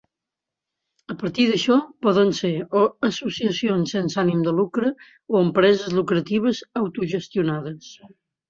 [1.13, 4.93] A partir d'això, poden ser o associacions sense ànim de lucre
[5.35, 7.97] o empreses lucratives autogestionades.